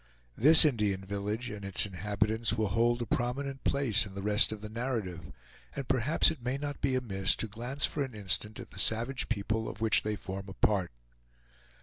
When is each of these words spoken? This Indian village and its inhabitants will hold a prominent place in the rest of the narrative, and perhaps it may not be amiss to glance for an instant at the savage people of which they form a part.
This 0.35 0.65
Indian 0.65 1.05
village 1.05 1.51
and 1.51 1.63
its 1.63 1.85
inhabitants 1.85 2.53
will 2.53 2.69
hold 2.69 3.03
a 3.03 3.05
prominent 3.05 3.63
place 3.63 4.03
in 4.07 4.15
the 4.15 4.23
rest 4.23 4.51
of 4.51 4.61
the 4.61 4.67
narrative, 4.67 5.31
and 5.75 5.87
perhaps 5.87 6.31
it 6.31 6.41
may 6.43 6.57
not 6.57 6.81
be 6.81 6.95
amiss 6.95 7.35
to 7.35 7.47
glance 7.47 7.85
for 7.85 8.03
an 8.03 8.15
instant 8.15 8.59
at 8.59 8.71
the 8.71 8.79
savage 8.79 9.29
people 9.29 9.69
of 9.69 9.79
which 9.79 10.01
they 10.01 10.15
form 10.15 10.49
a 10.49 10.53
part. 10.55 10.91